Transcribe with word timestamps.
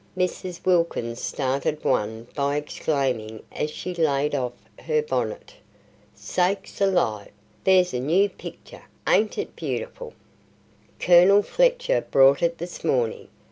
Mrs. 0.17 0.65
Wilkins 0.65 1.21
started 1.21 1.83
one 1.83 2.25
by 2.33 2.55
exclaiming 2.55 3.43
as 3.51 3.69
she 3.69 3.93
"laid 3.93 4.33
off" 4.33 4.53
her 4.79 5.03
bonnet: 5.03 5.53
"Sakes 6.15 6.81
alive, 6.81 7.29
there's 7.65 7.93
a 7.93 7.99
new 7.99 8.27
picter! 8.27 8.81
Ain't 9.07 9.37
it 9.37 9.55
beautiful?" 9.55 10.13
"Colonel 10.99 11.43
Fletcher 11.43 12.01
brought 12.09 12.41
it 12.41 12.57
this 12.57 12.83
morning. 12.83 13.27